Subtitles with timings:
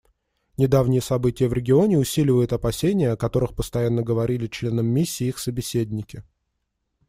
[0.57, 6.23] Недавние события в регионе усиливают опасения, о которых постоянно говорили членам миссии их собеседники.